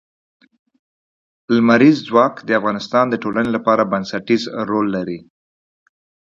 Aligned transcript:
لمریز 1.55 1.97
ځواک 2.07 2.33
د 2.47 2.49
افغانستان 2.59 3.05
د 3.09 3.15
ټولنې 3.23 3.51
لپاره 3.57 3.89
بنسټيز 3.91 4.41
رول 4.69 4.87
لري. 4.95 5.19